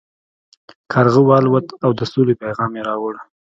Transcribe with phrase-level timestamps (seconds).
[0.91, 3.13] کارغه والوت او د سولې پیام یې راوړ.